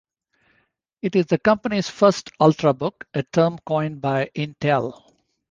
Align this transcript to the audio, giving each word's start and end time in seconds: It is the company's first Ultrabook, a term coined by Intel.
It 1.03 1.15
is 1.15 1.27
the 1.27 1.37
company's 1.37 1.87
first 1.87 2.31
Ultrabook, 2.39 3.03
a 3.13 3.21
term 3.21 3.59
coined 3.67 4.01
by 4.01 4.31
Intel. 4.33 4.99